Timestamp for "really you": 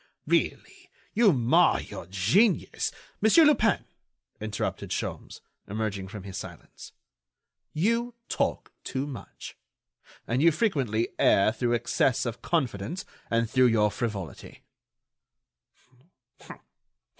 0.25-1.31